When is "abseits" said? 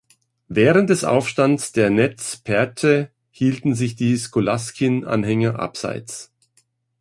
5.59-6.31